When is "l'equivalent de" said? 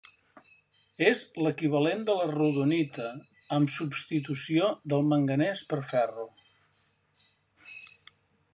1.47-2.15